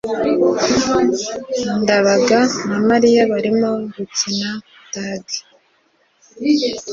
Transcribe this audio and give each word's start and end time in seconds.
ndabaga 1.81 2.39
na 2.67 2.77
mariya 2.89 3.21
barimo 3.31 3.69
gukina 3.93 4.51
tagi. 4.93 5.37
(spamster 5.39 6.87